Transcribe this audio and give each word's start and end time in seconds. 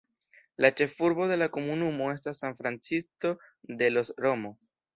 La 0.65 0.71
ĉefurbo 0.79 1.27
de 1.31 1.37
la 1.41 1.49
komunumo 1.59 2.09
estas 2.15 2.41
San 2.45 2.59
Francisco 2.63 3.35
de 3.83 3.95
los 3.97 4.13
Romo. 4.27 4.57